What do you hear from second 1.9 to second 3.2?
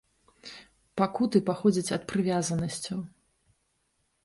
ад прывязанасцяў.